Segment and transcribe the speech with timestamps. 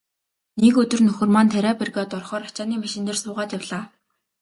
[0.61, 3.83] Нэг өдөр нөхөр маань тариа бригад орохоор ачааны машин дээр суугаад явлаа.